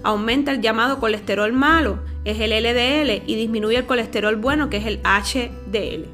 aumenta 0.03 0.51
el 0.51 0.61
llamado 0.61 0.99
colesterol 0.99 1.53
malo, 1.53 2.01
es 2.25 2.41
el 2.41 2.51
LDL, 2.51 3.23
y 3.27 3.35
disminuye 3.37 3.79
el 3.79 3.87
colesterol 3.87 4.37
bueno, 4.37 4.71
que 4.71 4.79
es 4.79 4.87
el 4.87 5.01
HDL. 5.03 6.07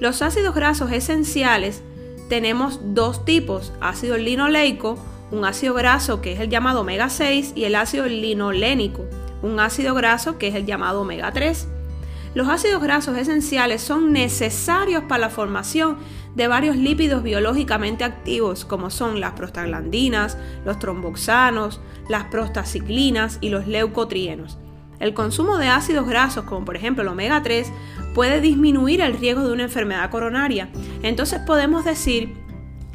Los 0.00 0.22
ácidos 0.22 0.54
grasos 0.54 0.90
esenciales 0.92 1.82
tenemos 2.28 2.80
dos 2.94 3.24
tipos, 3.24 3.72
ácido 3.80 4.16
linoleico, 4.16 4.98
un 5.30 5.44
ácido 5.44 5.74
graso 5.74 6.20
que 6.20 6.32
es 6.32 6.40
el 6.40 6.48
llamado 6.48 6.80
omega 6.80 7.10
6 7.10 7.52
y 7.54 7.64
el 7.64 7.74
ácido 7.74 8.06
linolénico, 8.06 9.04
un 9.42 9.60
ácido 9.60 9.94
graso 9.94 10.38
que 10.38 10.48
es 10.48 10.54
el 10.54 10.64
llamado 10.64 11.02
omega 11.02 11.32
3. 11.32 11.68
Los 12.34 12.48
ácidos 12.48 12.82
grasos 12.82 13.18
esenciales 13.18 13.82
son 13.82 14.12
necesarios 14.12 15.04
para 15.08 15.22
la 15.22 15.30
formación 15.30 15.98
de 16.34 16.46
varios 16.46 16.76
lípidos 16.76 17.24
biológicamente 17.24 18.04
activos 18.04 18.64
como 18.64 18.90
son 18.90 19.20
las 19.20 19.32
prostaglandinas, 19.32 20.38
los 20.64 20.78
tromboxanos, 20.78 21.80
las 22.08 22.24
prostaciclinas 22.24 23.38
y 23.40 23.48
los 23.48 23.66
leucotrienos. 23.66 24.58
El 25.00 25.14
consumo 25.14 25.56
de 25.58 25.68
ácidos 25.68 26.06
grasos, 26.06 26.44
como 26.44 26.64
por 26.64 26.76
ejemplo 26.76 27.02
el 27.02 27.08
omega 27.08 27.42
3, 27.42 27.72
puede 28.14 28.40
disminuir 28.40 29.00
el 29.00 29.18
riesgo 29.18 29.42
de 29.42 29.52
una 29.52 29.64
enfermedad 29.64 30.10
coronaria. 30.10 30.68
Entonces 31.02 31.40
podemos 31.40 31.84
decir 31.84 32.34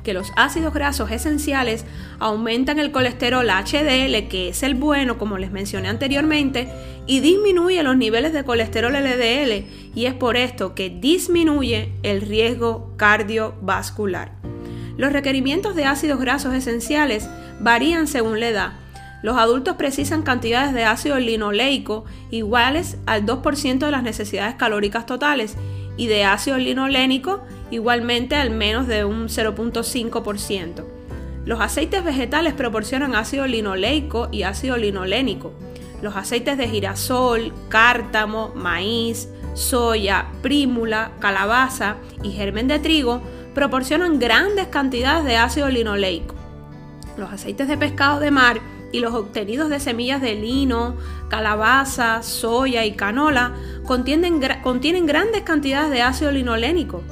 que 0.04 0.14
los 0.14 0.32
ácidos 0.36 0.74
grasos 0.74 1.10
esenciales 1.10 1.84
aumentan 2.20 2.80
el 2.80 2.92
colesterol 2.92 3.48
HDL, 3.50 4.28
que 4.30 4.50
es 4.50 4.62
el 4.62 4.76
bueno, 4.76 5.18
como 5.18 5.40
les 5.40 5.52
mencioné 5.52 5.90
anteriormente, 5.90 6.70
y 7.08 7.20
disminuye 7.22 7.82
los 7.82 7.98
niveles 7.98 8.32
de 8.32 8.46
colesterol 8.46 8.94
LDL, 8.94 9.66
y 9.96 10.06
es 10.06 10.14
por 10.14 10.38
esto 10.38 10.76
que 10.76 10.92
disminuye 10.92 11.92
el 12.04 12.22
riesgo 12.22 12.94
cardiovascular. 12.98 14.32
Los 14.96 15.12
requerimientos 15.12 15.76
de 15.76 15.86
ácidos 15.86 16.20
grasos 16.20 16.54
esenciales 16.54 17.28
varían 17.60 18.08
según 18.08 18.40
la 18.40 18.50
edad. 18.50 18.74
Los 19.22 19.38
adultos 19.38 19.76
precisan 19.76 20.22
cantidades 20.22 20.74
de 20.74 20.86
ácido 20.86 21.18
linoleico 21.20 22.06
iguales 22.30 22.98
al 23.06 23.26
2% 23.26 23.80
de 23.80 23.92
las 23.92 24.04
necesidades 24.04 24.56
calóricas 24.56 25.06
totales 25.06 25.58
y 25.98 26.08
de 26.08 26.26
ácido 26.26 26.58
linolénico 26.58 27.44
igualmente 27.72 28.36
al 28.36 28.52
menos 28.52 28.88
de 28.88 29.06
un 29.06 29.28
0.5%. 29.28 30.84
Los 31.46 31.62
aceites 31.62 32.04
vegetales 32.04 32.54
proporcionan 32.54 33.16
ácido 33.16 33.46
linoleico 33.46 34.30
y 34.32 34.44
ácido 34.44 34.78
linolénico. 34.78 35.54
Los 36.02 36.16
aceites 36.16 36.58
de 36.58 36.68
girasol, 36.68 37.54
cártamo, 37.70 38.52
maíz, 38.56 39.30
soya, 39.54 40.28
prímula, 40.42 41.12
calabaza 41.20 41.98
y 42.24 42.32
germen 42.32 42.68
de 42.68 42.80
trigo 42.80 43.22
proporcionan 43.54 44.20
grandes 44.20 44.68
cantidades 44.68 45.24
de 45.24 45.38
ácido 45.38 45.70
linoleico. 45.70 46.36
Los 47.18 47.32
aceites 47.32 47.68
de 47.68 47.78
pescado 47.78 48.20
de 48.20 48.32
mar 48.32 48.60
y 48.96 49.02
los 49.02 49.14
obtenidos 49.14 49.70
de 49.70 49.82
semillas 49.82 50.22
de 50.22 50.36
lino, 50.36 50.96
calabaza, 51.28 52.24
soya 52.24 52.86
y 52.86 52.94
canola 52.94 53.54
contienen, 53.86 54.40
contienen 54.64 55.06
grandes 55.06 55.42
cantidades 55.42 55.92
de 55.92 56.02
ácido 56.02 56.32
linolénico. 56.32 57.04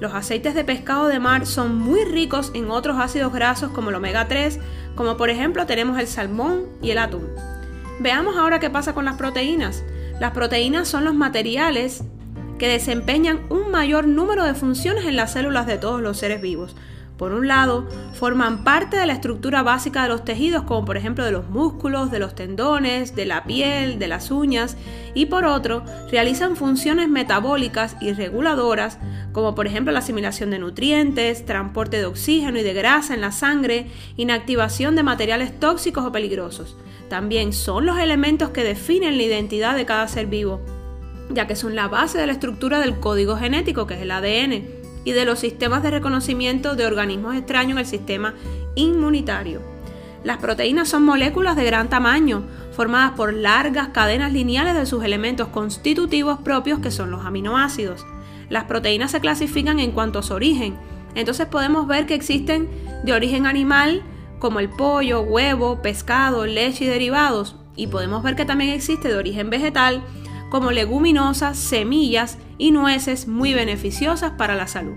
Los 0.00 0.14
aceites 0.14 0.56
de 0.56 0.64
pescado 0.64 1.06
de 1.06 1.20
mar 1.20 1.46
son 1.46 1.78
muy 1.78 2.04
ricos 2.04 2.50
en 2.54 2.70
otros 2.70 2.98
ácidos 2.98 3.32
grasos 3.32 3.70
como 3.70 3.90
el 3.90 3.94
omega 3.94 4.26
3, 4.26 4.58
como 4.96 5.16
por 5.16 5.30
ejemplo 5.30 5.64
tenemos 5.64 5.96
el 6.00 6.08
salmón 6.08 6.66
y 6.82 6.90
el 6.90 6.98
atún. 6.98 7.28
Veamos 8.00 8.36
ahora 8.36 8.58
qué 8.58 8.68
pasa 8.68 8.92
con 8.92 9.04
las 9.04 9.16
proteínas. 9.16 9.84
Las 10.18 10.32
proteínas 10.32 10.88
son 10.88 11.04
los 11.04 11.14
materiales 11.14 12.02
que 12.58 12.66
desempeñan 12.66 13.42
un 13.48 13.70
mayor 13.70 14.08
número 14.08 14.42
de 14.42 14.54
funciones 14.54 15.04
en 15.04 15.14
las 15.14 15.34
células 15.34 15.68
de 15.68 15.78
todos 15.78 16.02
los 16.02 16.18
seres 16.18 16.40
vivos. 16.40 16.74
Por 17.18 17.32
un 17.32 17.48
lado, 17.48 17.84
forman 18.14 18.62
parte 18.62 18.96
de 18.96 19.04
la 19.04 19.14
estructura 19.14 19.64
básica 19.64 20.04
de 20.04 20.08
los 20.08 20.24
tejidos, 20.24 20.62
como 20.62 20.84
por 20.84 20.96
ejemplo 20.96 21.24
de 21.24 21.32
los 21.32 21.50
músculos, 21.50 22.12
de 22.12 22.20
los 22.20 22.36
tendones, 22.36 23.16
de 23.16 23.26
la 23.26 23.42
piel, 23.42 23.98
de 23.98 24.06
las 24.06 24.30
uñas, 24.30 24.76
y 25.14 25.26
por 25.26 25.44
otro, 25.44 25.82
realizan 26.12 26.54
funciones 26.54 27.08
metabólicas 27.08 27.96
y 28.00 28.12
reguladoras, 28.12 28.98
como 29.32 29.56
por 29.56 29.66
ejemplo 29.66 29.92
la 29.92 29.98
asimilación 29.98 30.50
de 30.52 30.60
nutrientes, 30.60 31.44
transporte 31.44 31.96
de 31.96 32.06
oxígeno 32.06 32.60
y 32.60 32.62
de 32.62 32.72
grasa 32.72 33.14
en 33.14 33.20
la 33.20 33.32
sangre, 33.32 33.88
inactivación 34.16 34.94
de 34.94 35.02
materiales 35.02 35.58
tóxicos 35.58 36.04
o 36.04 36.12
peligrosos. 36.12 36.76
También 37.08 37.52
son 37.52 37.84
los 37.84 37.98
elementos 37.98 38.50
que 38.50 38.62
definen 38.62 39.16
la 39.16 39.24
identidad 39.24 39.74
de 39.74 39.86
cada 39.86 40.06
ser 40.06 40.26
vivo, 40.28 40.60
ya 41.30 41.48
que 41.48 41.56
son 41.56 41.74
la 41.74 41.88
base 41.88 42.16
de 42.16 42.26
la 42.28 42.32
estructura 42.32 42.78
del 42.78 43.00
código 43.00 43.36
genético, 43.36 43.88
que 43.88 43.94
es 43.94 44.02
el 44.02 44.12
ADN 44.12 44.77
y 45.08 45.12
de 45.12 45.24
los 45.24 45.38
sistemas 45.38 45.82
de 45.82 45.90
reconocimiento 45.90 46.76
de 46.76 46.84
organismos 46.84 47.34
extraños 47.34 47.72
en 47.72 47.78
el 47.78 47.86
sistema 47.86 48.34
inmunitario. 48.74 49.62
Las 50.22 50.36
proteínas 50.36 50.86
son 50.90 51.02
moléculas 51.02 51.56
de 51.56 51.64
gran 51.64 51.88
tamaño, 51.88 52.44
formadas 52.72 53.12
por 53.12 53.32
largas 53.32 53.88
cadenas 53.88 54.34
lineales 54.34 54.74
de 54.74 54.84
sus 54.84 55.02
elementos 55.02 55.48
constitutivos 55.48 56.40
propios 56.40 56.80
que 56.80 56.90
son 56.90 57.10
los 57.10 57.24
aminoácidos. 57.24 58.04
Las 58.50 58.64
proteínas 58.64 59.12
se 59.12 59.20
clasifican 59.20 59.80
en 59.80 59.92
cuanto 59.92 60.18
a 60.18 60.22
su 60.22 60.34
origen, 60.34 60.76
entonces 61.14 61.46
podemos 61.46 61.86
ver 61.86 62.04
que 62.04 62.14
existen 62.14 62.68
de 63.02 63.14
origen 63.14 63.46
animal, 63.46 64.02
como 64.38 64.60
el 64.60 64.68
pollo, 64.68 65.22
huevo, 65.22 65.80
pescado, 65.80 66.44
leche 66.44 66.84
y 66.84 66.88
derivados, 66.88 67.56
y 67.76 67.86
podemos 67.86 68.22
ver 68.22 68.36
que 68.36 68.44
también 68.44 68.72
existe 68.72 69.08
de 69.08 69.16
origen 69.16 69.48
vegetal, 69.48 70.02
como 70.50 70.70
leguminosas, 70.70 71.56
semillas 71.56 72.36
y 72.58 72.72
nueces 72.72 73.28
muy 73.28 73.54
beneficiosas 73.54 74.32
para 74.32 74.56
la 74.56 74.66
salud. 74.66 74.96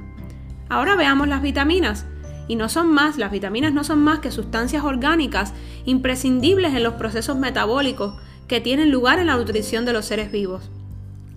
Ahora 0.67 0.95
veamos 0.95 1.27
las 1.27 1.41
vitaminas. 1.41 2.05
Y 2.47 2.55
no 2.55 2.67
son 2.67 2.91
más, 2.91 3.17
las 3.17 3.31
vitaminas 3.31 3.71
no 3.71 3.83
son 3.83 3.99
más 3.99 4.19
que 4.19 4.31
sustancias 4.31 4.83
orgánicas 4.83 5.53
imprescindibles 5.85 6.73
en 6.73 6.83
los 6.83 6.95
procesos 6.95 7.37
metabólicos 7.37 8.15
que 8.47 8.59
tienen 8.59 8.91
lugar 8.91 9.19
en 9.19 9.27
la 9.27 9.37
nutrición 9.37 9.85
de 9.85 9.93
los 9.93 10.05
seres 10.05 10.31
vivos. 10.31 10.69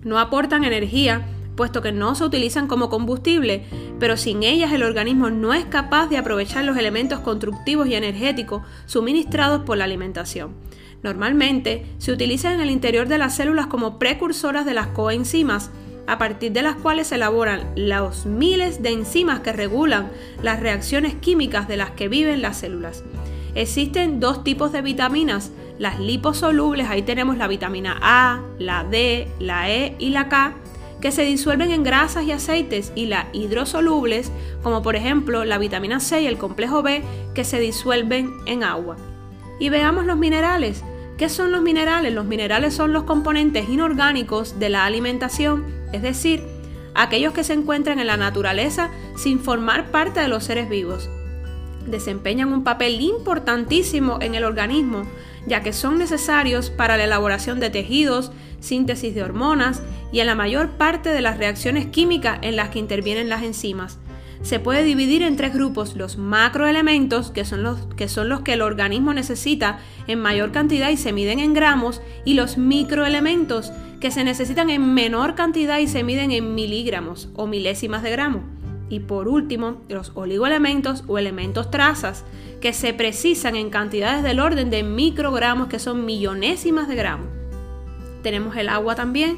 No 0.03 0.19
aportan 0.19 0.65
energía, 0.65 1.25
puesto 1.55 1.81
que 1.81 1.91
no 1.91 2.15
se 2.15 2.25
utilizan 2.25 2.67
como 2.67 2.89
combustible, 2.89 3.65
pero 3.99 4.17
sin 4.17 4.43
ellas 4.43 4.73
el 4.73 4.83
organismo 4.83 5.29
no 5.29 5.53
es 5.53 5.65
capaz 5.65 6.07
de 6.07 6.17
aprovechar 6.17 6.65
los 6.65 6.77
elementos 6.77 7.19
constructivos 7.21 7.87
y 7.87 7.95
energéticos 7.95 8.63
suministrados 8.85 9.61
por 9.61 9.77
la 9.77 9.85
alimentación. 9.85 10.53
Normalmente 11.01 11.85
se 11.97 12.11
utilizan 12.11 12.53
en 12.53 12.61
el 12.61 12.71
interior 12.71 13.07
de 13.07 13.17
las 13.17 13.35
células 13.35 13.67
como 13.67 13.99
precursoras 13.99 14.65
de 14.65 14.73
las 14.73 14.87
coenzimas, 14.87 15.71
a 16.07 16.17
partir 16.17 16.51
de 16.51 16.61
las 16.61 16.75
cuales 16.75 17.07
se 17.07 17.15
elaboran 17.15 17.71
los 17.75 18.25
miles 18.25 18.81
de 18.81 18.91
enzimas 18.91 19.39
que 19.39 19.53
regulan 19.53 20.09
las 20.41 20.59
reacciones 20.59 21.15
químicas 21.15 21.67
de 21.67 21.77
las 21.77 21.91
que 21.91 22.07
viven 22.07 22.41
las 22.41 22.57
células. 22.57 23.03
Existen 23.55 24.19
dos 24.19 24.43
tipos 24.43 24.71
de 24.71 24.81
vitaminas, 24.81 25.51
las 25.79 25.99
liposolubles, 25.99 26.89
ahí 26.89 27.01
tenemos 27.01 27.37
la 27.37 27.47
vitamina 27.47 27.97
A, 28.01 28.41
la 28.59 28.83
D, 28.83 29.27
la 29.39 29.69
E 29.69 29.95
y 29.97 30.09
la 30.09 30.27
K, 30.29 30.53
que 31.01 31.11
se 31.11 31.23
disuelven 31.23 31.71
en 31.71 31.83
grasas 31.83 32.25
y 32.25 32.31
aceites, 32.31 32.91
y 32.95 33.05
las 33.05 33.25
hidrosolubles, 33.33 34.31
como 34.63 34.81
por 34.81 34.95
ejemplo 34.95 35.45
la 35.45 35.57
vitamina 35.57 35.99
C 35.99 36.21
y 36.21 36.27
el 36.27 36.37
complejo 36.37 36.81
B, 36.81 37.03
que 37.33 37.43
se 37.43 37.59
disuelven 37.59 38.31
en 38.45 38.63
agua. 38.63 38.97
Y 39.59 39.69
veamos 39.69 40.05
los 40.05 40.17
minerales. 40.17 40.83
¿Qué 41.17 41.29
son 41.29 41.53
los 41.53 41.61
minerales? 41.61 42.13
Los 42.13 42.25
minerales 42.25 42.73
son 42.73 42.91
los 42.91 43.03
componentes 43.03 43.69
inorgánicos 43.69 44.59
de 44.59 44.67
la 44.67 44.83
alimentación, 44.83 45.63
es 45.93 46.01
decir, 46.01 46.43
aquellos 46.93 47.31
que 47.31 47.45
se 47.45 47.53
encuentran 47.53 47.99
en 47.99 48.07
la 48.07 48.17
naturaleza 48.17 48.89
sin 49.15 49.39
formar 49.39 49.91
parte 49.91 50.19
de 50.19 50.27
los 50.27 50.43
seres 50.43 50.67
vivos. 50.67 51.09
Desempeñan 51.87 52.51
un 52.51 52.65
papel 52.65 52.99
importantísimo 52.99 54.17
en 54.19 54.35
el 54.35 54.43
organismo, 54.43 55.07
ya 55.47 55.63
que 55.63 55.71
son 55.71 55.99
necesarios 55.99 56.69
para 56.69 56.97
la 56.97 57.05
elaboración 57.05 57.61
de 57.61 57.69
tejidos, 57.69 58.33
síntesis 58.59 59.15
de 59.15 59.23
hormonas 59.23 59.83
y 60.11 60.19
en 60.19 60.27
la 60.27 60.35
mayor 60.35 60.71
parte 60.71 61.11
de 61.11 61.21
las 61.21 61.37
reacciones 61.37 61.85
químicas 61.85 62.39
en 62.41 62.57
las 62.57 62.69
que 62.69 62.79
intervienen 62.79 63.29
las 63.29 63.43
enzimas 63.43 63.99
se 64.45 64.59
puede 64.59 64.83
dividir 64.83 65.23
en 65.23 65.37
tres 65.37 65.55
grupos, 65.55 65.95
los 65.95 66.19
macroelementos, 66.19 67.31
que 67.31 67.45
son 67.45 67.63
los, 67.63 67.79
que 67.95 68.07
son 68.07 68.29
los 68.29 68.41
que 68.41 68.53
el 68.53 68.61
organismo 68.61 69.11
necesita 69.11 69.79
en 70.05 70.21
mayor 70.21 70.51
cantidad 70.51 70.91
y 70.91 70.97
se 70.97 71.13
miden 71.13 71.39
en 71.39 71.55
gramos, 71.55 71.99
y 72.25 72.35
los 72.35 72.55
microelementos, 72.55 73.71
que 73.99 74.11
se 74.11 74.23
necesitan 74.23 74.69
en 74.69 74.93
menor 74.93 75.33
cantidad 75.33 75.79
y 75.79 75.87
se 75.87 76.03
miden 76.03 76.29
en 76.29 76.53
miligramos 76.53 77.29
o 77.33 77.47
milésimas 77.47 78.03
de 78.03 78.11
gramo. 78.11 78.43
Y 78.87 78.99
por 78.99 79.27
último, 79.27 79.81
los 79.89 80.11
oligoelementos 80.13 81.03
o 81.07 81.17
elementos 81.17 81.71
trazas, 81.71 82.23
que 82.61 82.71
se 82.71 82.93
precisan 82.93 83.55
en 83.55 83.71
cantidades 83.71 84.21
del 84.21 84.39
orden 84.39 84.69
de 84.69 84.83
microgramos, 84.83 85.69
que 85.69 85.79
son 85.79 86.05
millonésimas 86.05 86.87
de 86.87 86.95
gramos. 86.95 87.29
Tenemos 88.21 88.55
el 88.57 88.69
agua 88.69 88.93
también. 88.93 89.37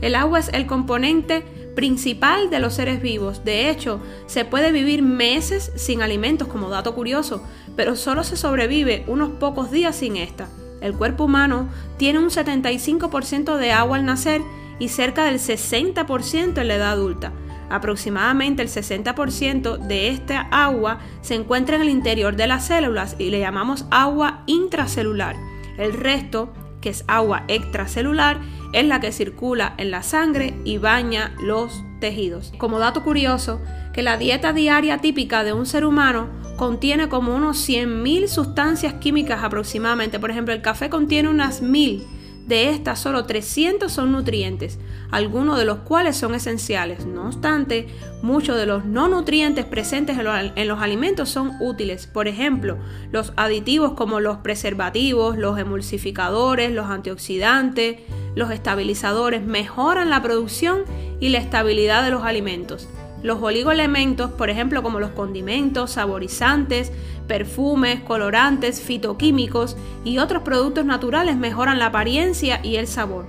El 0.00 0.14
agua 0.14 0.38
es 0.38 0.48
el 0.52 0.66
componente 0.66 1.42
principal 1.74 2.50
de 2.50 2.60
los 2.60 2.74
seres 2.74 3.02
vivos. 3.02 3.44
De 3.44 3.70
hecho, 3.70 4.00
se 4.26 4.44
puede 4.44 4.72
vivir 4.72 5.02
meses 5.02 5.72
sin 5.76 6.02
alimentos 6.02 6.48
como 6.48 6.68
dato 6.68 6.94
curioso, 6.94 7.42
pero 7.76 7.96
solo 7.96 8.24
se 8.24 8.36
sobrevive 8.36 9.04
unos 9.06 9.30
pocos 9.30 9.70
días 9.70 9.96
sin 9.96 10.16
esta. 10.16 10.48
El 10.80 10.94
cuerpo 10.94 11.24
humano 11.24 11.68
tiene 11.96 12.18
un 12.18 12.30
75% 12.30 13.56
de 13.56 13.72
agua 13.72 13.96
al 13.96 14.04
nacer 14.04 14.42
y 14.78 14.88
cerca 14.88 15.24
del 15.24 15.38
60% 15.38 16.60
en 16.60 16.68
la 16.68 16.74
edad 16.74 16.92
adulta. 16.92 17.32
Aproximadamente 17.70 18.62
el 18.62 18.68
60% 18.68 19.78
de 19.78 20.08
esta 20.08 20.42
agua 20.50 20.98
se 21.22 21.34
encuentra 21.34 21.76
en 21.76 21.82
el 21.82 21.88
interior 21.88 22.36
de 22.36 22.46
las 22.46 22.66
células 22.66 23.16
y 23.18 23.30
le 23.30 23.40
llamamos 23.40 23.86
agua 23.90 24.42
intracelular. 24.46 25.36
El 25.78 25.92
resto, 25.92 26.52
que 26.80 26.90
es 26.90 27.04
agua 27.08 27.44
extracelular, 27.48 28.38
es 28.74 28.84
la 28.84 29.00
que 29.00 29.12
circula 29.12 29.74
en 29.78 29.90
la 29.90 30.02
sangre 30.02 30.54
y 30.64 30.78
baña 30.78 31.34
los 31.40 31.84
tejidos. 32.00 32.52
Como 32.58 32.80
dato 32.80 33.04
curioso, 33.04 33.60
que 33.92 34.02
la 34.02 34.18
dieta 34.18 34.52
diaria 34.52 34.98
típica 34.98 35.44
de 35.44 35.52
un 35.52 35.64
ser 35.64 35.84
humano 35.84 36.28
contiene 36.56 37.08
como 37.08 37.34
unos 37.34 37.68
100.000 37.68 38.26
sustancias 38.26 38.94
químicas 38.94 39.44
aproximadamente. 39.44 40.18
Por 40.18 40.30
ejemplo, 40.30 40.52
el 40.52 40.60
café 40.60 40.90
contiene 40.90 41.28
unas 41.28 41.62
1000 41.62 42.04
de 42.46 42.70
estas, 42.70 42.98
solo 42.98 43.24
300 43.24 43.90
son 43.90 44.12
nutrientes, 44.12 44.78
algunos 45.10 45.58
de 45.58 45.64
los 45.64 45.78
cuales 45.78 46.16
son 46.16 46.34
esenciales. 46.34 47.06
No 47.06 47.28
obstante, 47.28 47.86
muchos 48.22 48.56
de 48.58 48.66
los 48.66 48.84
no 48.84 49.08
nutrientes 49.08 49.64
presentes 49.64 50.18
en 50.18 50.68
los 50.68 50.80
alimentos 50.80 51.30
son 51.30 51.52
útiles. 51.60 52.06
Por 52.06 52.28
ejemplo, 52.28 52.76
los 53.12 53.32
aditivos 53.36 53.92
como 53.92 54.20
los 54.20 54.38
preservativos, 54.38 55.38
los 55.38 55.58
emulsificadores, 55.58 56.72
los 56.72 56.86
antioxidantes, 56.86 58.00
los 58.34 58.50
estabilizadores 58.50 59.44
mejoran 59.44 60.10
la 60.10 60.22
producción 60.22 60.84
y 61.20 61.28
la 61.28 61.38
estabilidad 61.38 62.02
de 62.04 62.10
los 62.10 62.24
alimentos. 62.24 62.88
Los 63.22 63.42
oligoelementos, 63.42 64.32
por 64.32 64.50
ejemplo, 64.50 64.82
como 64.82 65.00
los 65.00 65.10
condimentos, 65.10 65.92
saborizantes, 65.92 66.92
perfumes, 67.26 68.00
colorantes, 68.00 68.80
fitoquímicos 68.80 69.76
y 70.04 70.18
otros 70.18 70.42
productos 70.42 70.84
naturales 70.84 71.36
mejoran 71.36 71.78
la 71.78 71.86
apariencia 71.86 72.60
y 72.62 72.76
el 72.76 72.86
sabor. 72.86 73.24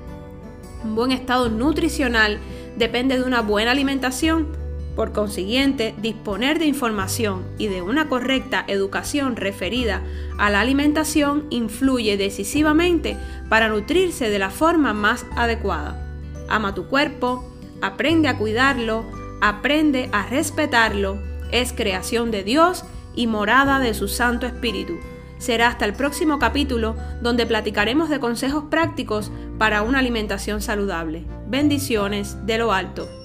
Un 0.83 0.95
buen 0.95 1.11
estado 1.11 1.49
nutricional 1.49 2.39
depende 2.77 3.17
de 3.17 3.23
una 3.23 3.41
buena 3.41 3.71
alimentación. 3.71 4.64
Por 4.95 5.11
consiguiente, 5.11 5.93
disponer 6.01 6.57
de 6.57 6.65
información 6.65 7.43
y 7.57 7.67
de 7.67 7.81
una 7.81 8.07
correcta 8.07 8.63
educación 8.67 9.35
referida 9.35 10.01
a 10.37 10.49
la 10.49 10.61
alimentación 10.61 11.47
influye 11.49 12.15
decisivamente 12.15 13.17
para 13.49 13.67
nutrirse 13.67 14.29
de 14.29 14.39
la 14.39 14.49
forma 14.49 14.93
más 14.93 15.25
adecuada. 15.35 16.01
Ama 16.47 16.73
tu 16.73 16.87
cuerpo, 16.87 17.45
aprende 17.81 18.29
a 18.29 18.37
cuidarlo, 18.37 19.05
aprende 19.41 20.09
a 20.13 20.27
respetarlo, 20.27 21.19
es 21.51 21.73
creación 21.73 22.31
de 22.31 22.43
Dios 22.43 22.85
y 23.15 23.27
morada 23.27 23.79
de 23.79 23.93
su 23.93 24.07
Santo 24.07 24.45
Espíritu. 24.45 24.93
Será 25.39 25.67
hasta 25.67 25.83
el 25.83 25.93
próximo 25.93 26.39
capítulo 26.39 26.95
donde 27.21 27.45
platicaremos 27.45 28.09
de 28.09 28.21
consejos 28.21 28.63
prácticos 28.69 29.29
para 29.57 29.81
una 29.81 29.99
alimentación 29.99 30.61
saludable. 30.61 31.25
Bendiciones 31.47 32.45
de 32.45 32.57
lo 32.57 32.71
alto. 32.71 33.24